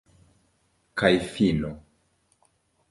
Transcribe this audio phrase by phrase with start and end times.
[1.03, 1.73] Kaj fino.